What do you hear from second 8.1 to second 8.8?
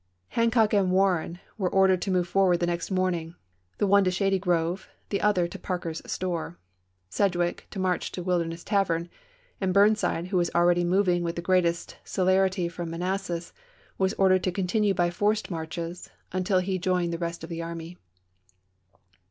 to Wilderness